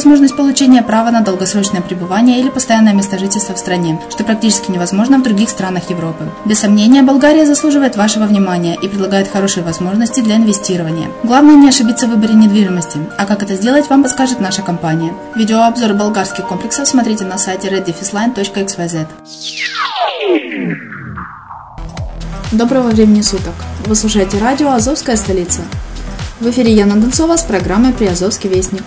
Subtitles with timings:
[0.00, 5.18] возможность получения права на долгосрочное пребывание или постоянное место жительства в стране, что практически невозможно
[5.18, 6.24] в других странах Европы.
[6.46, 11.08] Без сомнения, Болгария заслуживает вашего внимания и предлагает хорошие возможности для инвестирования.
[11.22, 15.12] Главное не ошибиться в выборе недвижимости, а как это сделать, вам подскажет наша компания.
[15.36, 19.06] Видеообзор болгарских комплексов смотрите на сайте reddefisline.xyz.
[22.52, 23.52] Доброго времени суток!
[23.84, 25.60] Вы слушаете радио «Азовская столица».
[26.40, 28.84] В эфире Яна Донцова с программой «Приазовский вестник».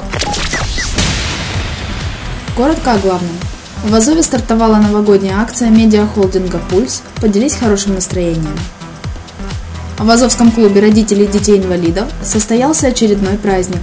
[2.56, 3.36] Коротко о главном.
[3.84, 8.56] В Азове стартовала новогодняя акция медиахолдинга «Пульс» «Поделись хорошим настроением».
[9.98, 13.82] В Азовском клубе родителей детей-инвалидов состоялся очередной праздник.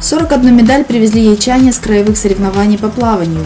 [0.00, 3.44] 41 медаль привезли ячане с краевых соревнований по плаванию.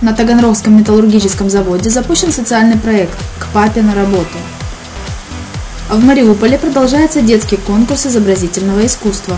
[0.00, 4.38] На Таганрогском металлургическом заводе запущен социальный проект «К папе на работу».
[5.88, 9.36] В Мариуполе продолжается детский конкурс изобразительного искусства.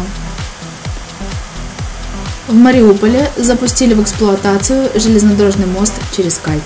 [2.46, 6.62] В Мариуполе запустили в эксплуатацию железнодорожный мост через Кальч.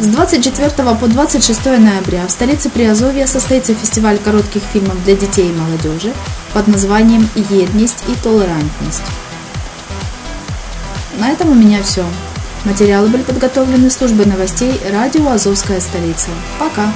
[0.00, 5.52] С 24 по 26 ноября в столице Приазовья состоится фестиваль коротких фильмов для детей и
[5.52, 6.12] молодежи
[6.52, 9.02] под названием «Едность и толерантность».
[11.20, 12.04] На этом у меня все.
[12.64, 16.30] Материалы были подготовлены службой новостей радио «Азовская столица».
[16.58, 16.92] Пока!